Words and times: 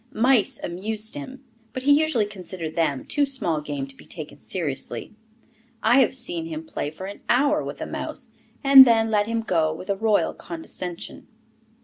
Mice 0.13 0.57
amused 0.63 1.13
him, 1.13 1.43
but 1.73 1.83
he 1.83 1.91
usually 2.01 2.25
considered 2.25 2.75
them 2.75 3.03
too 3.05 3.23
small 3.23 3.61
game 3.61 3.85
to 3.85 3.95
be 3.95 4.03
taken 4.07 4.39
seriously; 4.39 5.13
I 5.83 5.99
have 5.99 6.15
seen 6.15 6.47
him 6.47 6.63
play 6.65 6.89
for 6.89 7.05
an 7.05 7.21
hour 7.29 7.63
with 7.63 7.81
a 7.81 7.85
mouse, 7.85 8.29
and 8.63 8.83
then 8.83 9.11
let 9.11 9.27
him 9.27 9.41
go 9.43 9.71
with 9.71 9.91
a 9.91 9.95
royal 9.95 10.33
condescension. 10.33 11.27